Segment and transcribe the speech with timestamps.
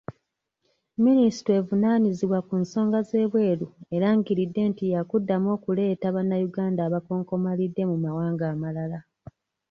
[1.05, 8.99] Minisitule evunaanyizibwa ku nsonga z'ebweru erangiridde nti yaakuddamu okuleeta bannayuganda abakonkomalidde mu mawanga amalala.